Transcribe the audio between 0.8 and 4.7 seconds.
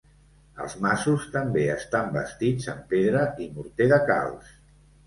masos també estan bastits amb pedra i morter de calç.